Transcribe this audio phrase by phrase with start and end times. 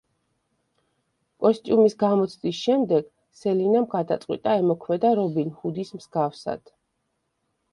[1.45, 3.11] კოსტიუმის გამოცდის შემდეგ
[3.41, 6.75] სელინამ გადაწყვიტა ემოქმედა რობინ ჰუდის მსგავსად.